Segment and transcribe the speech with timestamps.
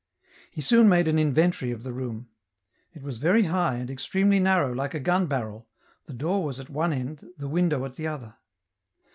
[0.49, 2.27] He soon made an inventory of the room;
[2.91, 5.67] it was very high and extremely narrow like a gun barrel,
[6.07, 8.33] the door was at one end, the window at the other.